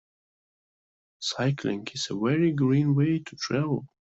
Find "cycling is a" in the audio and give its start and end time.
1.19-2.15